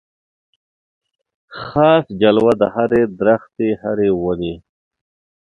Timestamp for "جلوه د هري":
2.21-3.01